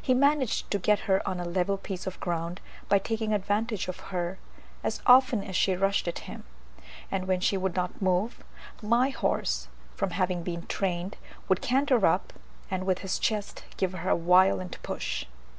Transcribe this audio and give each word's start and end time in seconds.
He 0.00 0.14
managed 0.14 0.70
to 0.70 0.78
get 0.78 1.00
her 1.00 1.20
on 1.28 1.38
a 1.38 1.44
level 1.44 1.76
piece 1.76 2.06
of 2.06 2.18
ground, 2.18 2.62
by 2.88 2.98
taking 2.98 3.34
advantage 3.34 3.88
of 3.88 4.00
her 4.08 4.38
as 4.82 5.02
often 5.04 5.44
as 5.44 5.54
she 5.54 5.76
rushed 5.76 6.08
at 6.08 6.20
him; 6.20 6.44
and 7.10 7.28
when 7.28 7.40
she 7.40 7.58
would 7.58 7.76
not 7.76 8.00
move, 8.00 8.42
my 8.80 9.10
horse, 9.10 9.68
from 9.96 10.12
having 10.12 10.44
been 10.44 10.66
trained, 10.66 11.18
would 11.46 11.60
canter 11.60 12.06
up, 12.06 12.32
and 12.70 12.86
with 12.86 13.00
his 13.00 13.18
chest 13.18 13.64
give 13.76 13.92
her 13.92 14.08
a 14.08 14.16
violent 14.16 14.82
push. 14.82 15.26